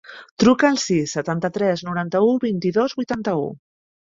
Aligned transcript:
Truca 0.43 0.65
al 0.69 0.79
sis, 0.83 1.13
setanta-tres, 1.17 1.83
noranta-u, 1.89 2.33
vint-i-dos, 2.47 2.97
vuitanta-u. 3.03 3.47